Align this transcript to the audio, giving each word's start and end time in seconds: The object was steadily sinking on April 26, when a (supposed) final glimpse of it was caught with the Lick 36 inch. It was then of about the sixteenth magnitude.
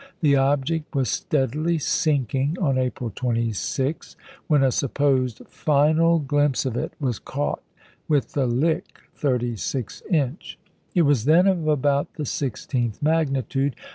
The 0.21 0.35
object 0.35 0.95
was 0.95 1.11
steadily 1.11 1.77
sinking 1.77 2.57
on 2.59 2.79
April 2.79 3.11
26, 3.15 4.15
when 4.47 4.63
a 4.63 4.71
(supposed) 4.71 5.43
final 5.47 6.17
glimpse 6.17 6.65
of 6.65 6.75
it 6.75 6.93
was 6.99 7.19
caught 7.19 7.61
with 8.07 8.31
the 8.33 8.47
Lick 8.47 8.97
36 9.13 10.01
inch. 10.09 10.57
It 10.95 11.03
was 11.03 11.25
then 11.25 11.45
of 11.45 11.67
about 11.67 12.15
the 12.15 12.25
sixteenth 12.25 12.99
magnitude. 13.03 13.75